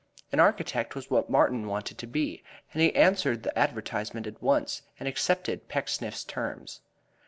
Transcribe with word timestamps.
An 0.31 0.39
architect 0.39 0.95
was 0.95 1.11
what 1.11 1.29
Martin 1.29 1.67
wanted 1.67 1.99
to 1.99 2.07
be, 2.07 2.41
and 2.73 2.81
he 2.81 2.91
answered 2.95 3.43
the 3.43 3.55
advertisement 3.55 4.25
at 4.25 4.41
once 4.41 4.81
and 4.99 5.07
accepted 5.07 5.67
Pecksniff's 5.69 6.23
terms. 6.23 6.81